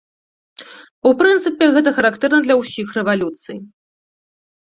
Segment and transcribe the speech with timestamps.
[1.09, 3.57] У прынцыпе, гэта характэрна для ўсіх рэвалюцый.